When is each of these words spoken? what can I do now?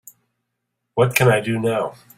what 0.95 1.13
can 1.13 1.27
I 1.27 1.41
do 1.41 1.59
now? 1.59 1.93